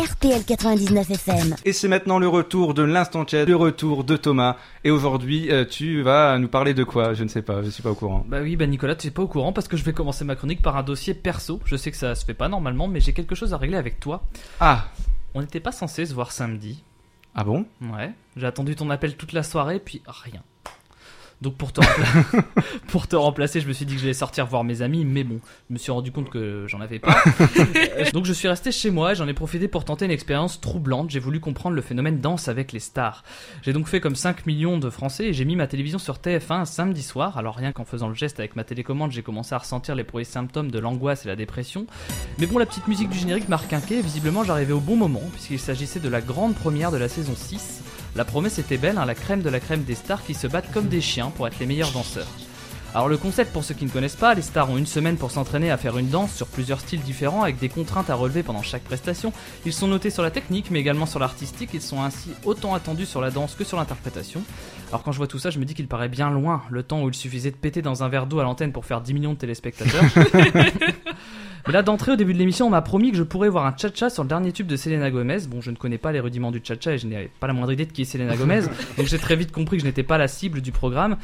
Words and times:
RTL 0.00 0.44
99 0.44 1.10
FM. 1.10 1.56
Et 1.64 1.72
c'est 1.74 1.86
maintenant 1.88 2.18
le 2.18 2.26
retour 2.28 2.72
de 2.72 2.82
l'instant 2.82 3.26
chat, 3.26 3.44
le 3.44 3.54
retour 3.56 4.02
de 4.04 4.16
Thomas. 4.16 4.56
Et 4.82 4.90
aujourd'hui, 4.90 5.50
euh, 5.52 5.64
tu 5.66 6.00
vas 6.02 6.38
nous 6.38 6.48
parler 6.48 6.72
de 6.72 6.84
quoi? 6.84 7.12
Je 7.12 7.22
ne 7.22 7.28
sais 7.28 7.42
pas, 7.42 7.62
je 7.62 7.68
suis 7.68 7.82
pas 7.82 7.90
au 7.90 7.94
courant. 7.94 8.24
Bah 8.26 8.38
oui, 8.40 8.56
bah 8.56 8.66
Nicolas, 8.66 8.94
tu 8.96 9.08
es 9.08 9.10
pas 9.10 9.22
au 9.22 9.26
courant 9.28 9.52
parce 9.52 9.68
que 9.68 9.76
je 9.76 9.84
vais 9.84 9.92
commencer 9.92 10.24
ma 10.24 10.36
chronique 10.36 10.62
par 10.62 10.76
un 10.78 10.82
dossier 10.82 11.12
perso. 11.12 11.60
Je 11.66 11.76
sais 11.76 11.90
que 11.90 11.96
ça 11.98 12.14
se 12.14 12.24
fait 12.24 12.32
pas 12.34 12.48
normalement, 12.48 12.88
mais 12.88 13.00
j'ai 13.00 13.12
quelque 13.12 13.34
chose 13.34 13.52
à 13.52 13.58
régler 13.58 13.76
avec 13.76 14.00
toi. 14.00 14.22
Ah, 14.60 14.86
On 15.34 15.42
n'était 15.42 15.60
pas 15.60 15.72
censé 15.72 16.06
se 16.06 16.14
voir 16.14 16.32
samedi. 16.32 16.82
ah 17.34 17.44
bon? 17.44 17.66
Ouais. 17.82 18.12
J'ai 18.36 18.46
attendu 18.46 18.76
ton 18.76 18.88
appel 18.88 19.16
toute 19.16 19.32
la 19.34 19.42
soirée, 19.42 19.80
puis 19.80 20.00
rien. 20.06 20.40
Donc 21.40 21.56
pour 21.56 21.72
te, 21.72 21.80
rempla- 21.80 22.42
pour 22.88 23.06
te 23.08 23.16
remplacer, 23.16 23.60
je 23.62 23.66
me 23.68 23.72
suis 23.72 23.86
dit 23.86 23.94
que 23.94 24.00
j'allais 24.00 24.12
sortir 24.12 24.44
voir 24.46 24.62
mes 24.62 24.82
amis, 24.82 25.06
mais 25.06 25.24
bon, 25.24 25.40
je 25.68 25.72
me 25.74 25.78
suis 25.78 25.90
rendu 25.90 26.12
compte 26.12 26.28
que 26.28 26.66
j'en 26.68 26.80
avais 26.82 26.98
pas. 26.98 27.16
Donc 28.12 28.26
je 28.26 28.32
suis 28.34 28.46
resté 28.48 28.70
chez 28.72 28.90
moi, 28.90 29.12
et 29.12 29.14
j'en 29.14 29.26
ai 29.26 29.32
profité 29.32 29.66
pour 29.66 29.84
tenter 29.86 30.04
une 30.04 30.10
expérience 30.10 30.60
troublante. 30.60 31.08
J'ai 31.10 31.18
voulu 31.18 31.40
comprendre 31.40 31.74
le 31.76 31.82
phénomène 31.82 32.20
danse 32.20 32.48
avec 32.48 32.72
les 32.72 32.78
stars. 32.80 33.24
J'ai 33.62 33.72
donc 33.72 33.86
fait 33.88 34.00
comme 34.00 34.16
5 34.16 34.44
millions 34.46 34.76
de 34.78 34.90
Français 34.90 35.26
et 35.28 35.32
j'ai 35.32 35.44
mis 35.46 35.56
ma 35.56 35.66
télévision 35.66 35.98
sur 35.98 36.16
TF1 36.16 36.52
un 36.60 36.64
samedi 36.66 37.02
soir. 37.02 37.38
Alors 37.38 37.56
rien 37.56 37.72
qu'en 37.72 37.84
faisant 37.86 38.08
le 38.08 38.14
geste 38.14 38.38
avec 38.38 38.54
ma 38.54 38.64
télécommande, 38.64 39.10
j'ai 39.12 39.22
commencé 39.22 39.54
à 39.54 39.58
ressentir 39.58 39.94
les 39.94 40.04
premiers 40.04 40.24
symptômes 40.24 40.70
de 40.70 40.78
l'angoisse 40.78 41.24
et 41.24 41.28
la 41.28 41.36
dépression. 41.36 41.86
Mais 42.38 42.46
bon, 42.46 42.58
la 42.58 42.66
petite 42.66 42.86
musique 42.86 43.08
du 43.08 43.18
générique 43.18 43.48
m'a 43.48 43.56
requinqué 43.56 43.98
et 43.98 44.02
visiblement 44.02 44.44
j'arrivais 44.44 44.72
au 44.74 44.80
bon 44.80 44.96
moment, 44.96 45.22
puisqu'il 45.32 45.58
s'agissait 45.58 46.00
de 46.00 46.08
la 46.10 46.20
grande 46.20 46.54
première 46.54 46.90
de 46.90 46.98
la 46.98 47.08
saison 47.08 47.32
6. 47.34 47.82
La 48.16 48.24
promesse 48.24 48.58
était 48.58 48.76
belle, 48.76 48.98
hein, 48.98 49.06
la 49.06 49.14
crème 49.14 49.42
de 49.42 49.48
la 49.48 49.60
crème 49.60 49.84
des 49.84 49.94
stars 49.94 50.24
qui 50.24 50.34
se 50.34 50.46
battent 50.46 50.72
comme 50.72 50.88
des 50.88 51.00
chiens 51.00 51.30
pour 51.30 51.46
être 51.46 51.58
les 51.60 51.66
meilleurs 51.66 51.92
danseurs. 51.92 52.26
Alors 52.92 53.08
le 53.08 53.16
concept 53.16 53.52
pour 53.52 53.62
ceux 53.62 53.74
qui 53.74 53.84
ne 53.84 53.90
connaissent 53.90 54.16
pas, 54.16 54.34
les 54.34 54.42
stars 54.42 54.68
ont 54.68 54.76
une 54.76 54.86
semaine 54.86 55.16
pour 55.16 55.30
s'entraîner 55.30 55.70
à 55.70 55.76
faire 55.76 55.96
une 55.96 56.08
danse 56.08 56.34
sur 56.34 56.48
plusieurs 56.48 56.80
styles 56.80 57.02
différents 57.02 57.44
avec 57.44 57.60
des 57.60 57.68
contraintes 57.68 58.10
à 58.10 58.16
relever 58.16 58.42
pendant 58.42 58.62
chaque 58.62 58.82
prestation. 58.82 59.32
Ils 59.64 59.72
sont 59.72 59.86
notés 59.86 60.10
sur 60.10 60.24
la 60.24 60.32
technique 60.32 60.72
mais 60.72 60.80
également 60.80 61.06
sur 61.06 61.20
l'artistique, 61.20 61.70
ils 61.72 61.82
sont 61.82 62.02
ainsi 62.02 62.30
autant 62.44 62.74
attendus 62.74 63.06
sur 63.06 63.20
la 63.20 63.30
danse 63.30 63.54
que 63.54 63.62
sur 63.62 63.76
l'interprétation. 63.76 64.42
Alors 64.88 65.04
quand 65.04 65.12
je 65.12 65.18
vois 65.18 65.28
tout 65.28 65.38
ça, 65.38 65.50
je 65.50 65.60
me 65.60 65.64
dis 65.64 65.74
qu'il 65.74 65.86
paraît 65.86 66.08
bien 66.08 66.30
loin 66.30 66.62
le 66.68 66.82
temps 66.82 67.04
où 67.04 67.08
il 67.08 67.14
suffisait 67.14 67.52
de 67.52 67.56
péter 67.56 67.80
dans 67.80 68.02
un 68.02 68.08
verre 68.08 68.26
d'eau 68.26 68.40
à 68.40 68.42
l'antenne 68.42 68.72
pour 68.72 68.84
faire 68.84 69.00
10 69.00 69.14
millions 69.14 69.34
de 69.34 69.38
téléspectateurs. 69.38 70.02
Mais 71.66 71.72
là, 71.72 71.82
d'entrée, 71.82 72.12
au 72.12 72.16
début 72.16 72.32
de 72.32 72.38
l'émission, 72.38 72.66
on 72.66 72.70
m'a 72.70 72.82
promis 72.82 73.10
que 73.10 73.16
je 73.16 73.22
pourrais 73.22 73.48
voir 73.48 73.66
un 73.66 73.76
cha-cha 73.76 74.10
sur 74.10 74.22
le 74.22 74.28
dernier 74.28 74.52
tube 74.52 74.66
de 74.66 74.76
Selena 74.76 75.10
Gomez. 75.10 75.46
Bon, 75.48 75.60
je 75.60 75.70
ne 75.70 75.76
connais 75.76 75.98
pas 75.98 76.12
les 76.12 76.20
rudiments 76.20 76.50
du 76.50 76.60
cha-cha 76.62 76.92
et 76.92 76.98
je 76.98 77.06
n'avais 77.06 77.30
pas 77.40 77.46
la 77.46 77.52
moindre 77.52 77.72
idée 77.72 77.86
de 77.86 77.92
qui 77.92 78.02
est 78.02 78.04
Selena 78.06 78.36
Gomez. 78.36 78.62
donc 78.96 79.06
j'ai 79.06 79.18
très 79.18 79.36
vite 79.36 79.52
compris 79.52 79.76
que 79.76 79.82
je 79.82 79.86
n'étais 79.86 80.02
pas 80.02 80.18
la 80.18 80.28
cible 80.28 80.60
du 80.60 80.72
programme. 80.72 81.16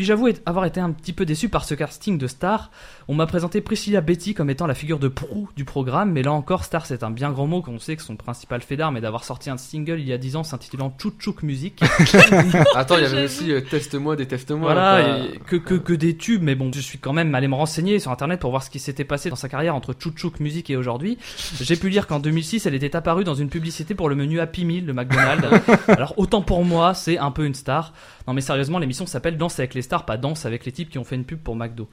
Puis 0.00 0.06
j'avoue 0.06 0.30
avoir 0.46 0.64
été 0.64 0.80
un 0.80 0.92
petit 0.92 1.12
peu 1.12 1.26
déçu 1.26 1.50
par 1.50 1.66
ce 1.66 1.74
casting 1.74 2.16
de 2.16 2.26
star. 2.26 2.70
On 3.06 3.14
m'a 3.14 3.26
présenté 3.26 3.60
Priscilla 3.60 4.00
Betty 4.00 4.32
comme 4.32 4.48
étant 4.48 4.66
la 4.66 4.72
figure 4.72 4.98
de 4.98 5.08
proue 5.08 5.50
du 5.56 5.66
programme, 5.66 6.10
mais 6.10 6.22
là 6.22 6.32
encore, 6.32 6.64
star 6.64 6.86
c'est 6.86 7.02
un 7.02 7.10
bien 7.10 7.30
grand 7.32 7.46
mot 7.46 7.60
qu'on 7.60 7.78
sait 7.78 7.96
que 7.96 8.02
son 8.02 8.16
principal 8.16 8.62
fait 8.62 8.78
d'arme 8.78 8.96
est 8.96 9.02
d'avoir 9.02 9.24
sorti 9.24 9.50
un 9.50 9.58
single 9.58 10.00
il 10.00 10.08
y 10.08 10.14
a 10.14 10.16
10 10.16 10.36
ans 10.36 10.42
s'intitulant 10.42 10.96
Chouc 10.96 11.16
Chouc 11.18 11.42
Music. 11.42 11.82
Attends, 12.74 12.96
il 12.96 13.02
y 13.02 13.06
avait 13.06 13.24
aussi 13.24 13.52
euh, 13.52 13.60
Teste-moi, 13.60 14.16
déteste-moi. 14.16 14.72
Voilà, 14.72 15.18
et 15.18 15.38
que, 15.46 15.56
que, 15.56 15.74
que 15.74 15.92
des 15.92 16.16
tubes, 16.16 16.42
mais 16.42 16.54
bon, 16.54 16.70
je 16.72 16.80
suis 16.80 16.96
quand 16.96 17.12
même 17.12 17.34
allé 17.34 17.46
me 17.46 17.54
renseigner 17.54 17.98
sur 17.98 18.10
internet 18.10 18.40
pour 18.40 18.48
voir 18.48 18.62
ce 18.62 18.70
qui 18.70 18.78
s'était 18.78 19.04
passé 19.04 19.28
dans 19.28 19.36
sa 19.36 19.50
carrière 19.50 19.74
entre 19.74 19.94
Chouc 19.98 20.16
Chouc 20.16 20.40
Music 20.40 20.70
et 20.70 20.76
aujourd'hui. 20.76 21.18
J'ai 21.60 21.76
pu 21.76 21.90
lire 21.90 22.06
qu'en 22.06 22.20
2006, 22.20 22.64
elle 22.64 22.74
était 22.74 22.96
apparue 22.96 23.24
dans 23.24 23.34
une 23.34 23.50
publicité 23.50 23.94
pour 23.94 24.08
le 24.08 24.14
menu 24.14 24.40
Happy 24.40 24.64
Meal 24.64 24.86
de 24.86 24.92
McDonald's. 24.92 25.46
Alors 25.88 26.14
autant 26.16 26.40
pour 26.40 26.64
moi, 26.64 26.94
c'est 26.94 27.18
un 27.18 27.32
peu 27.32 27.44
une 27.44 27.54
star. 27.54 27.92
Non 28.26 28.32
mais 28.32 28.40
sérieusement, 28.40 28.78
l'émission 28.78 29.06
s'appelle 29.06 29.36
Danse 29.36 29.58
avec 29.58 29.74
les 29.74 29.82
stars, 29.90 30.06
pas 30.06 30.16
Danse 30.16 30.46
avec 30.46 30.64
les 30.64 30.72
types 30.72 30.88
qui 30.88 30.98
ont 30.98 31.04
fait 31.04 31.16
une 31.16 31.24
pub 31.24 31.40
pour 31.40 31.56
McDo. 31.56 31.88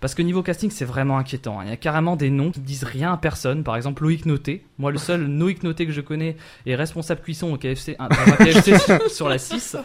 Parce 0.00 0.14
que 0.14 0.22
niveau 0.22 0.42
casting, 0.42 0.70
c'est 0.70 0.84
vraiment 0.84 1.18
inquiétant. 1.18 1.58
hein. 1.58 1.64
Il 1.64 1.70
y 1.70 1.72
a 1.72 1.76
carrément 1.76 2.14
des 2.14 2.30
noms 2.30 2.52
qui 2.52 2.60
disent 2.60 2.84
rien 2.84 3.12
à 3.12 3.16
personne. 3.16 3.64
Par 3.64 3.74
exemple, 3.76 4.02
Loïc 4.04 4.24
Noté. 4.24 4.64
Moi, 4.78 4.92
le 4.92 4.98
seul 4.98 5.26
Loïc 5.26 5.62
Noté 5.64 5.84
que 5.86 5.92
je 5.92 6.00
connais 6.00 6.36
est 6.66 6.74
responsable 6.76 7.20
cuisson 7.22 7.52
au 7.52 7.56
KFC, 7.56 7.96
un- 7.98 8.08
dans 8.08 8.32
un 8.32 8.36
KFC 8.36 8.74
sur- 9.10 9.28
la 9.28 9.38
6. 9.38 9.76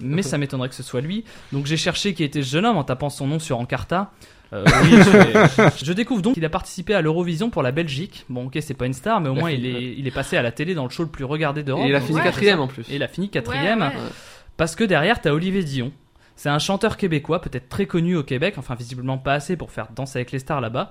Mais 0.00 0.22
ça 0.22 0.38
m'étonnerait 0.38 0.68
que 0.68 0.74
ce 0.76 0.82
soit 0.84 1.00
lui. 1.00 1.24
Donc 1.52 1.66
j'ai 1.66 1.76
cherché 1.76 2.14
qui 2.14 2.22
était 2.22 2.42
ce 2.42 2.48
jeune 2.50 2.64
homme 2.66 2.76
en 2.76 2.84
tapant 2.84 3.10
son 3.10 3.26
nom 3.26 3.38
sur 3.40 3.58
Encarta. 3.58 4.12
Euh, 4.52 4.64
oui, 4.82 4.90
je, 4.96 5.84
je 5.84 5.92
découvre 5.92 6.22
donc 6.22 6.34
qu'il 6.34 6.44
a 6.44 6.48
participé 6.48 6.94
à 6.94 7.02
l'Eurovision 7.02 7.50
pour 7.50 7.62
la 7.62 7.70
Belgique. 7.70 8.24
Bon, 8.28 8.46
ok, 8.46 8.58
c'est 8.60 8.74
pas 8.74 8.86
une 8.86 8.92
star, 8.94 9.20
mais 9.20 9.28
au 9.28 9.34
Il 9.34 9.38
a 9.38 9.40
moins 9.40 9.50
il 9.52 9.64
est, 9.66 9.94
il 9.96 10.06
est 10.06 10.10
passé 10.10 10.36
à 10.36 10.42
la 10.42 10.50
télé 10.52 10.74
dans 10.74 10.84
le 10.84 10.90
show 10.90 11.04
le 11.04 11.08
plus 11.08 11.24
regardé 11.24 11.62
d'Europe. 11.62 11.84
Et 11.86 11.88
il 11.90 11.94
a 11.94 12.00
fini 12.00 12.20
quatrième 12.20 12.58
en 12.60 12.66
plus. 12.66 12.82
et 12.90 12.96
il 12.96 13.02
a 13.02 13.08
fini 13.08 13.28
quatrième. 13.30 13.80
Ouais, 13.80 13.86
ouais. 13.86 14.10
Parce 14.56 14.74
que 14.74 14.82
derrière, 14.84 15.20
t'as 15.20 15.30
Olivier 15.30 15.62
Dion. 15.62 15.92
C'est 16.40 16.48
un 16.48 16.58
chanteur 16.58 16.96
québécois, 16.96 17.42
peut-être 17.42 17.68
très 17.68 17.84
connu 17.84 18.16
au 18.16 18.22
Québec, 18.22 18.54
enfin 18.56 18.74
visiblement 18.74 19.18
pas 19.18 19.34
assez 19.34 19.58
pour 19.58 19.70
faire 19.70 19.88
danser 19.94 20.20
avec 20.20 20.32
les 20.32 20.38
stars 20.38 20.62
là-bas. 20.62 20.90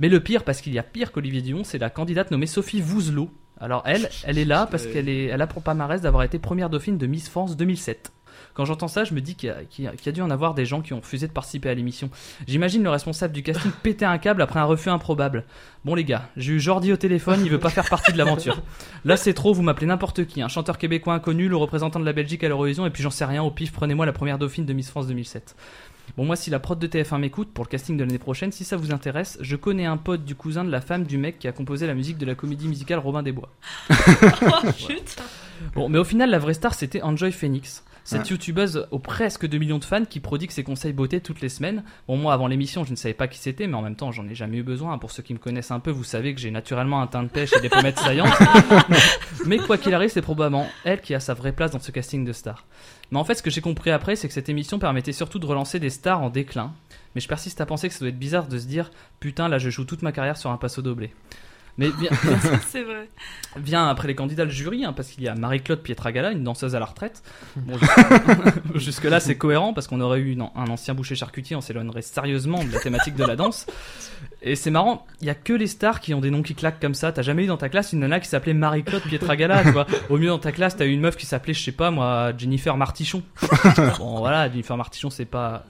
Mais 0.00 0.08
le 0.08 0.18
pire, 0.18 0.42
parce 0.42 0.60
qu'il 0.60 0.72
y 0.72 0.78
a 0.80 0.82
pire 0.82 1.12
qu'Olivier 1.12 1.40
Dion, 1.40 1.62
c'est 1.62 1.78
la 1.78 1.88
candidate 1.88 2.32
nommée 2.32 2.48
Sophie 2.48 2.80
Vouzelot. 2.80 3.30
Alors 3.60 3.84
elle, 3.86 4.10
elle 4.24 4.38
est 4.38 4.44
là 4.44 4.66
parce 4.68 4.88
qu'elle 4.88 5.08
est, 5.08 5.26
elle 5.26 5.40
a 5.40 5.46
pour 5.46 5.62
palmarès 5.62 6.00
d'avoir 6.00 6.24
été 6.24 6.40
première 6.40 6.68
dauphine 6.68 6.98
de 6.98 7.06
Miss 7.06 7.28
France 7.28 7.56
2007. 7.56 8.10
Quand 8.54 8.64
j'entends 8.64 8.88
ça, 8.88 9.04
je 9.04 9.14
me 9.14 9.20
dis 9.20 9.34
qu'il 9.34 9.48
y, 9.78 9.86
a- 9.86 9.92
y 9.92 10.08
y 10.08 10.12
dû 10.12 10.20
en 10.22 10.30
avoir 10.30 10.54
des 10.54 10.66
gens 10.66 10.80
qui 10.80 10.92
ont 10.92 11.00
refusé 11.00 11.26
de 11.28 11.32
participer 11.32 11.68
à 11.70 11.74
l'émission. 11.74 12.10
J'imagine 12.46 12.82
le 12.82 12.90
responsable 12.90 13.32
du 13.32 13.42
casting 13.42 13.70
péter 13.82 14.04
un 14.04 14.18
câble 14.18 14.42
après 14.42 14.58
un 14.60 14.64
refus 14.64 14.90
improbable. 14.90 15.44
Bon 15.84 15.94
les 15.94 16.04
gars, 16.04 16.28
j'ai 16.36 16.54
eu 16.54 16.60
Jordi 16.60 16.92
au 16.92 16.96
téléphone, 16.96 17.40
il 17.44 17.50
veut 17.50 17.60
pas 17.60 17.70
faire 17.70 17.88
partie 17.88 18.12
de 18.12 18.18
l'aventure. 18.18 18.60
Là 19.04 19.16
c'est 19.16 19.34
trop, 19.34 19.52
vous 19.54 19.62
m'appelez 19.62 19.86
n'importe 19.86 20.26
qui, 20.26 20.42
un 20.42 20.48
chanteur 20.48 20.76
québécois 20.78 21.14
inconnu, 21.14 21.48
le 21.48 21.56
représentant 21.56 22.00
de 22.00 22.04
la 22.04 22.12
Belgique 22.12 22.42
à 22.44 22.48
l'Eurovision, 22.48 22.84
et 22.86 22.90
puis 22.90 23.02
j'en 23.02 23.10
sais 23.10 23.24
rien, 23.24 23.42
au 23.42 23.50
pif, 23.50 23.72
prenez-moi 23.72 24.04
la 24.06 24.12
première 24.12 24.38
dauphine 24.38 24.66
de 24.66 24.72
Miss 24.72 24.90
France 24.90 25.06
2007. 25.06 25.54
Bon 26.16 26.24
moi 26.24 26.36
si 26.36 26.48
la 26.50 26.58
prod 26.58 26.78
de 26.78 26.86
TF1 26.86 27.18
m'écoute 27.18 27.50
pour 27.52 27.64
le 27.64 27.68
casting 27.68 27.96
de 27.98 28.02
l'année 28.02 28.18
prochaine, 28.18 28.50
si 28.50 28.64
ça 28.64 28.76
vous 28.76 28.92
intéresse, 28.92 29.36
je 29.42 29.56
connais 29.56 29.84
un 29.84 29.98
pote 29.98 30.24
du 30.24 30.34
cousin 30.34 30.64
de 30.64 30.70
la 30.70 30.80
femme 30.80 31.04
du 31.04 31.18
mec 31.18 31.38
qui 31.38 31.46
a 31.48 31.52
composé 31.52 31.86
la 31.86 31.94
musique 31.94 32.16
de 32.18 32.24
la 32.26 32.34
comédie 32.34 32.66
musicale 32.66 32.98
Robin 32.98 33.22
des 33.22 33.32
Bois. 33.32 33.50
Oh, 33.90 34.66
putain. 34.88 35.22
Bon, 35.74 35.88
mais 35.88 35.98
au 35.98 36.04
final, 36.04 36.30
la 36.30 36.38
vraie 36.38 36.54
star, 36.54 36.72
c'était 36.74 37.02
Enjoy 37.02 37.30
Phoenix. 37.32 37.84
Cette 38.08 38.22
Ouais. 38.22 38.28
youtubeuse 38.30 38.88
aux 38.90 38.98
presque 38.98 39.46
2 39.46 39.58
millions 39.58 39.78
de 39.78 39.84
fans 39.84 40.06
qui 40.06 40.18
prodigue 40.18 40.50
ses 40.50 40.64
conseils 40.64 40.94
beauté 40.94 41.20
toutes 41.20 41.42
les 41.42 41.50
semaines. 41.50 41.84
Bon, 42.06 42.16
moi, 42.16 42.32
avant 42.32 42.46
l'émission, 42.46 42.82
je 42.82 42.90
ne 42.90 42.96
savais 42.96 43.12
pas 43.12 43.28
qui 43.28 43.36
c'était, 43.36 43.66
mais 43.66 43.74
en 43.74 43.82
même 43.82 43.96
temps, 43.96 44.12
j'en 44.12 44.26
ai 44.26 44.34
jamais 44.34 44.56
eu 44.56 44.62
besoin. 44.62 44.96
Pour 44.96 45.10
ceux 45.10 45.22
qui 45.22 45.34
me 45.34 45.38
connaissent 45.38 45.72
un 45.72 45.78
peu, 45.78 45.90
vous 45.90 46.04
savez 46.04 46.34
que 46.34 46.40
j'ai 46.40 46.50
naturellement 46.50 47.02
un 47.02 47.06
teint 47.06 47.22
de 47.22 47.28
pêche 47.28 47.52
et 47.52 47.60
des 47.60 47.68
pommettes 47.68 47.98
saillantes. 47.98 48.32
mais 49.44 49.58
quoi 49.58 49.76
qu'il 49.76 49.92
arrive, 49.92 50.08
c'est 50.08 50.22
probablement 50.22 50.66
elle 50.84 51.02
qui 51.02 51.14
a 51.14 51.20
sa 51.20 51.34
vraie 51.34 51.52
place 51.52 51.72
dans 51.72 51.80
ce 51.80 51.90
casting 51.90 52.24
de 52.24 52.32
stars. 52.32 52.64
Mais 53.10 53.18
en 53.18 53.24
fait, 53.24 53.34
ce 53.34 53.42
que 53.42 53.50
j'ai 53.50 53.60
compris 53.60 53.90
après, 53.90 54.16
c'est 54.16 54.26
que 54.26 54.32
cette 54.32 54.48
émission 54.48 54.78
permettait 54.78 55.12
surtout 55.12 55.38
de 55.38 55.44
relancer 55.44 55.78
des 55.78 55.90
stars 55.90 56.22
en 56.22 56.30
déclin. 56.30 56.72
Mais 57.14 57.20
je 57.20 57.28
persiste 57.28 57.60
à 57.60 57.66
penser 57.66 57.88
que 57.88 57.94
ça 57.94 58.00
doit 58.00 58.08
être 58.08 58.18
bizarre 58.18 58.48
de 58.48 58.58
se 58.58 58.64
dire, 58.66 58.90
putain, 59.20 59.48
là, 59.48 59.58
je 59.58 59.68
joue 59.68 59.84
toute 59.84 60.00
ma 60.00 60.12
carrière 60.12 60.38
sur 60.38 60.50
un 60.50 60.56
passo 60.56 60.80
doblé. 60.80 61.12
Mais 61.78 61.88
bien, 62.00 62.10
C'est 62.68 62.82
vrai. 62.82 63.08
vient 63.56 63.88
après 63.88 64.08
les 64.08 64.14
candidats 64.16 64.44
le 64.44 64.50
jury, 64.50 64.84
hein, 64.84 64.92
parce 64.92 65.08
qu'il 65.10 65.22
y 65.22 65.28
a 65.28 65.34
Marie-Claude 65.34 65.80
Pietragala, 65.80 66.32
une 66.32 66.42
danseuse 66.42 66.74
à 66.74 66.80
la 66.80 66.86
retraite. 66.86 67.22
Bon, 67.56 67.78
jusque- 68.74 68.74
Jusque-là, 68.74 69.20
c'est 69.20 69.36
cohérent, 69.36 69.72
parce 69.72 69.86
qu'on 69.86 70.00
aurait 70.00 70.18
eu 70.20 70.32
une- 70.32 70.42
un 70.56 70.66
ancien 70.68 70.94
boucher 70.94 71.14
charcutier, 71.14 71.54
on 71.56 71.60
s'éloignerait 71.60 72.02
sérieusement 72.02 72.64
de 72.64 72.72
la 72.72 72.80
thématique 72.80 73.14
de 73.14 73.24
la 73.24 73.36
danse. 73.36 73.66
Et 74.42 74.56
c'est 74.56 74.70
marrant, 74.70 75.06
il 75.20 75.26
y 75.26 75.30
a 75.30 75.34
que 75.34 75.52
les 75.52 75.66
stars 75.68 76.00
qui 76.00 76.14
ont 76.14 76.20
des 76.20 76.30
noms 76.30 76.42
qui 76.42 76.54
claquent 76.54 76.80
comme 76.80 76.94
ça. 76.94 77.12
T'as 77.12 77.22
jamais 77.22 77.44
eu 77.44 77.46
dans 77.46 77.56
ta 77.56 77.68
classe 77.68 77.92
une 77.92 78.00
nana 78.00 78.18
qui 78.20 78.28
s'appelait 78.28 78.54
Marie-Claude 78.54 79.02
Pietragala, 79.02 79.62
tu 79.62 79.70
vois? 79.70 79.86
Au 80.10 80.16
mieux 80.18 80.28
dans 80.28 80.38
ta 80.38 80.50
classe, 80.52 80.76
t'as 80.76 80.84
eu 80.86 80.90
une 80.90 81.00
meuf 81.00 81.16
qui 81.16 81.26
s'appelait, 81.26 81.54
je 81.54 81.62
sais 81.62 81.72
pas 81.72 81.90
moi, 81.92 82.32
Jennifer 82.36 82.76
Martichon. 82.76 83.22
Bon 83.98 84.18
voilà, 84.18 84.48
Jennifer 84.50 84.76
Martichon, 84.76 85.10
c'est 85.10 85.24
pas... 85.26 85.64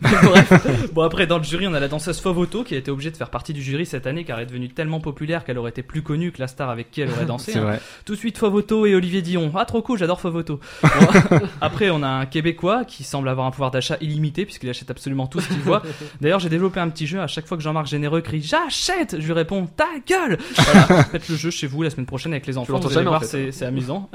Mais 0.00 0.10
bref. 0.22 0.92
Bon 0.92 1.02
après 1.02 1.26
dans 1.26 1.38
le 1.38 1.44
jury 1.44 1.66
on 1.66 1.74
a 1.74 1.80
la 1.80 1.88
danseuse 1.88 2.20
Fovoto 2.20 2.64
qui 2.64 2.74
a 2.74 2.78
été 2.78 2.90
obligée 2.90 3.10
de 3.10 3.16
faire 3.16 3.30
partie 3.30 3.52
du 3.52 3.62
jury 3.62 3.86
cette 3.86 4.06
année 4.06 4.24
car 4.24 4.38
elle 4.38 4.44
est 4.44 4.46
devenue 4.46 4.68
tellement 4.68 5.00
populaire 5.00 5.44
qu'elle 5.44 5.58
aurait 5.58 5.70
été 5.70 5.82
plus 5.82 6.02
connue 6.02 6.32
que 6.32 6.40
la 6.40 6.48
star 6.48 6.70
avec 6.70 6.90
qui 6.90 7.00
elle 7.00 7.10
aurait 7.10 7.26
dansé. 7.26 7.52
C'est 7.52 7.58
hein. 7.58 7.62
vrai. 7.62 7.80
Tout 8.04 8.14
de 8.14 8.18
suite 8.18 8.38
Fovoto 8.38 8.86
et 8.86 8.94
Olivier 8.94 9.22
Dion. 9.22 9.52
Ah 9.54 9.64
trop 9.64 9.82
cool, 9.82 9.98
j'adore 9.98 10.20
Fovoto. 10.20 10.60
Bon, 10.82 10.88
après 11.60 11.90
on 11.90 12.02
a 12.02 12.08
un 12.08 12.26
Québécois 12.26 12.84
qui 12.84 13.04
semble 13.04 13.28
avoir 13.28 13.46
un 13.46 13.50
pouvoir 13.50 13.70
d'achat 13.70 13.96
illimité 14.00 14.44
puisqu'il 14.44 14.68
achète 14.68 14.90
absolument 14.90 15.26
tout 15.26 15.40
ce 15.40 15.48
qu'il 15.48 15.60
voit. 15.60 15.82
D'ailleurs 16.20 16.40
j'ai 16.40 16.48
développé 16.48 16.80
un 16.80 16.88
petit 16.88 17.06
jeu, 17.06 17.20
à 17.20 17.26
chaque 17.26 17.46
fois 17.46 17.56
que 17.56 17.62
Jean-Marc 17.62 17.86
Généreux 17.86 18.20
crie 18.20 18.42
j'achète, 18.42 19.20
je 19.20 19.26
lui 19.26 19.32
réponds 19.32 19.66
ta 19.66 19.88
gueule. 20.06 20.38
Voilà, 20.56 21.04
faites 21.04 21.28
le 21.28 21.36
jeu 21.36 21.50
chez 21.50 21.66
vous 21.66 21.82
la 21.82 21.90
semaine 21.90 22.06
prochaine 22.06 22.32
avec 22.32 22.46
les 22.46 22.58
enfants, 22.58 22.78
vous 22.78 22.98
allez 22.98 23.06
en 23.06 23.10
voir 23.10 23.24
fait. 23.24 23.52
c'est 23.52 23.64
amusant. 23.64 24.10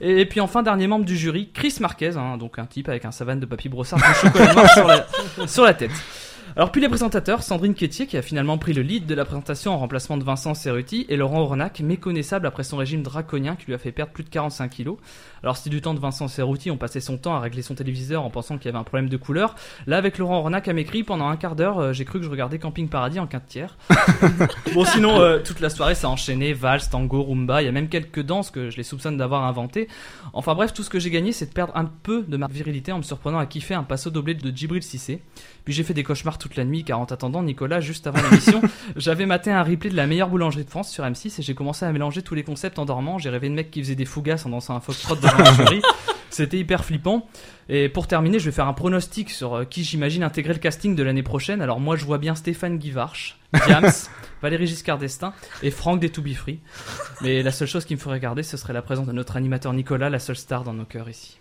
Et, 0.00 0.20
et 0.20 0.26
puis 0.26 0.40
enfin 0.40 0.62
dernier 0.62 0.86
membre 0.86 1.04
du 1.04 1.16
jury, 1.16 1.50
Chris 1.52 1.76
Marquez, 1.80 2.16
hein, 2.16 2.36
donc 2.36 2.58
un 2.58 2.66
type 2.66 2.88
avec 2.88 3.04
un 3.04 3.10
savane 3.10 3.40
de 3.40 3.46
papier 3.46 3.70
brossard 3.70 3.98
de 3.98 4.14
chocolat 4.14 4.54
noir 4.54 4.70
sur 4.70 4.86
sur 5.46 5.64
la 5.64 5.74
tête. 5.74 5.90
Alors 6.56 6.72
puis 6.72 6.80
les 6.80 6.88
présentateurs, 6.88 7.42
Sandrine 7.42 7.74
Quétier 7.74 8.06
qui 8.06 8.16
a 8.16 8.22
finalement 8.22 8.56
pris 8.58 8.72
le 8.72 8.82
lead 8.82 9.06
de 9.06 9.14
la 9.14 9.24
présentation 9.24 9.72
en 9.72 9.78
remplacement 9.78 10.16
de 10.16 10.24
Vincent 10.24 10.54
Cerruti 10.54 11.04
et 11.08 11.16
Laurent 11.16 11.42
Ornac, 11.42 11.80
méconnaissable 11.80 12.46
après 12.46 12.64
son 12.64 12.78
régime 12.78 13.02
draconien 13.02 13.54
qui 13.54 13.66
lui 13.66 13.74
a 13.74 13.78
fait 13.78 13.92
perdre 13.92 14.12
plus 14.12 14.24
de 14.24 14.30
45 14.30 14.68
kilos. 14.70 14.96
Alors 15.42 15.56
si 15.56 15.68
du 15.68 15.80
temps 15.80 15.94
de 15.94 16.00
Vincent 16.00 16.26
Cerruti 16.26 16.70
on 16.70 16.76
passait 16.76 17.00
son 17.00 17.18
temps 17.18 17.36
à 17.36 17.40
régler 17.40 17.62
son 17.62 17.74
téléviseur 17.74 18.24
en 18.24 18.30
pensant 18.30 18.56
qu'il 18.56 18.66
y 18.66 18.68
avait 18.70 18.78
un 18.78 18.84
problème 18.84 19.08
de 19.08 19.16
couleur, 19.16 19.54
là 19.86 19.98
avec 19.98 20.18
Laurent 20.18 20.38
Ornac 20.38 20.68
à 20.68 20.72
m'écrit 20.72 21.02
pendant 21.02 21.28
un 21.28 21.36
quart 21.36 21.54
d'heure 21.54 21.78
euh, 21.78 21.92
j'ai 21.92 22.04
cru 22.04 22.18
que 22.18 22.24
je 22.24 22.30
regardais 22.30 22.58
Camping 22.58 22.88
Paradis 22.88 23.20
en 23.20 23.26
quinte 23.26 23.46
tiers. 23.46 23.76
bon 24.74 24.84
sinon 24.84 25.20
euh, 25.20 25.40
toute 25.40 25.60
la 25.60 25.70
soirée 25.70 25.94
ça 25.94 26.08
a 26.08 26.10
enchaîné, 26.10 26.54
valse, 26.54 26.88
tango, 26.88 27.22
rumba, 27.22 27.62
il 27.62 27.66
y 27.66 27.68
a 27.68 27.72
même 27.72 27.88
quelques 27.88 28.22
danses 28.22 28.50
que 28.50 28.70
je 28.70 28.76
les 28.78 28.84
soupçonne 28.84 29.18
d'avoir 29.18 29.44
inventées. 29.44 29.86
Enfin 30.32 30.54
bref 30.54 30.72
tout 30.72 30.82
ce 30.82 30.90
que 30.90 30.98
j'ai 30.98 31.10
gagné 31.10 31.32
c'est 31.32 31.46
de 31.46 31.52
perdre 31.52 31.76
un 31.76 31.84
peu 31.84 32.22
de 32.26 32.36
ma 32.36 32.46
virilité 32.46 32.90
en 32.90 32.98
me 32.98 33.02
surprenant 33.02 33.38
à 33.38 33.46
kiffer 33.46 33.74
un 33.74 33.84
passo 33.84 34.10
doblé 34.10 34.34
de 34.34 34.56
Djibril 34.56 34.82
Cissé. 34.82 35.22
Puis 35.64 35.74
j'ai 35.74 35.82
fait 35.82 35.94
des 35.94 36.02
cauchemars 36.02 36.38
toute 36.38 36.47
toute 36.48 36.56
la 36.56 36.64
nuit 36.64 36.82
car 36.84 36.98
en 36.98 37.06
t'attendant 37.06 37.42
Nicolas, 37.42 37.80
juste 37.80 38.06
avant 38.06 38.18
l'émission, 38.30 38.60
j'avais 38.96 39.26
maté 39.26 39.52
un 39.52 39.62
replay 39.62 39.90
de 39.90 39.96
la 39.96 40.06
meilleure 40.06 40.28
boulangerie 40.28 40.64
de 40.64 40.70
France 40.70 40.90
sur 40.90 41.04
M6 41.04 41.38
et 41.38 41.42
j'ai 41.42 41.54
commencé 41.54 41.84
à 41.84 41.92
mélanger 41.92 42.22
tous 42.22 42.34
les 42.34 42.42
concepts 42.42 42.78
en 42.78 42.84
dormant. 42.86 43.18
J'ai 43.18 43.28
rêvé 43.30 43.48
de 43.48 43.54
mec 43.54 43.70
qui 43.70 43.82
faisait 43.82 43.94
des 43.94 44.04
fougasses 44.06 44.46
en 44.46 44.48
dansant 44.50 44.74
un 44.74 44.80
foxtrot 44.80 45.16
devant 45.16 45.36
la 45.38 45.52
jury. 45.52 45.82
C'était 46.30 46.58
hyper 46.58 46.84
flippant. 46.84 47.26
Et 47.70 47.88
pour 47.88 48.06
terminer, 48.06 48.38
je 48.38 48.44
vais 48.46 48.52
faire 48.52 48.66
un 48.68 48.72
pronostic 48.74 49.30
sur 49.30 49.54
euh, 49.54 49.64
qui 49.64 49.82
j'imagine 49.84 50.22
intégrer 50.22 50.52
le 50.52 50.58
casting 50.58 50.94
de 50.94 51.02
l'année 51.02 51.22
prochaine. 51.22 51.60
Alors 51.62 51.80
moi, 51.80 51.96
je 51.96 52.04
vois 52.04 52.18
bien 52.18 52.34
Stéphane 52.34 52.76
Guivarch, 52.78 53.38
Diams, 53.66 53.90
Valérie 54.42 54.66
Giscard 54.66 54.98
d'Estaing 54.98 55.32
et 55.62 55.70
Franck 55.70 56.00
des 56.00 56.10
To 56.10 56.20
Be 56.22 56.34
Free. 56.34 56.60
Mais 57.22 57.42
la 57.42 57.50
seule 57.50 57.68
chose 57.68 57.84
qui 57.86 57.94
me 57.94 58.00
ferait 58.00 58.20
garder, 58.20 58.42
ce 58.42 58.56
serait 58.56 58.72
la 58.74 58.82
présence 58.82 59.06
de 59.06 59.12
notre 59.12 59.36
animateur 59.36 59.72
Nicolas, 59.72 60.10
la 60.10 60.18
seule 60.18 60.36
star 60.36 60.64
dans 60.64 60.74
nos 60.74 60.84
cœurs 60.84 61.08
ici. 61.08 61.38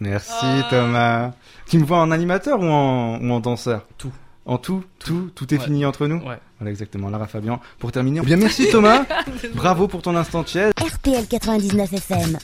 Merci 0.00 0.32
Ah. 0.42 0.66
Thomas. 0.68 1.32
Tu 1.66 1.78
me 1.78 1.84
vois 1.84 1.98
en 2.00 2.10
animateur 2.10 2.60
ou 2.60 2.66
en, 2.66 3.18
ou 3.18 3.32
en 3.32 3.40
danseur? 3.40 3.86
Tout. 3.96 4.12
En 4.46 4.58
tout 4.58 4.82
Tout 5.00 5.30
Tout 5.34 5.52
est 5.52 5.58
Ouais. 5.58 5.64
fini 5.64 5.84
entre 5.84 6.06
nous 6.06 6.16
Ouais. 6.18 6.38
Voilà 6.58 6.70
exactement, 6.70 7.10
Lara 7.10 7.26
Fabian. 7.26 7.60
Pour 7.78 7.92
terminer, 7.92 8.20
eh 8.22 8.26
bien 8.26 8.36
merci 8.36 8.68
Thomas. 8.70 9.04
Bravo 9.54 9.88
pour 9.88 10.00
ton 10.02 10.16
instant 10.16 10.42
tiède. 10.44 10.72
RTL 10.80 11.26
99 11.26 11.92
FM. 11.92 12.38